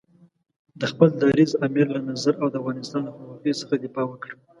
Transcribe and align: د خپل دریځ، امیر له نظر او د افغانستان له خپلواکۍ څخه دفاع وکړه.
د 0.79 0.81
خپل 0.91 1.09
دریځ، 1.21 1.51
امیر 1.67 1.87
له 1.95 1.99
نظر 2.09 2.33
او 2.41 2.47
د 2.51 2.55
افغانستان 2.61 3.01
له 3.05 3.11
خپلواکۍ 3.15 3.53
څخه 3.61 3.75
دفاع 3.83 4.05
وکړه. 4.07 4.35